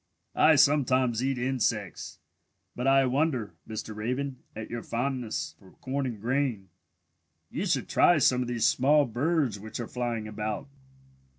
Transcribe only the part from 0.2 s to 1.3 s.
"I sometimes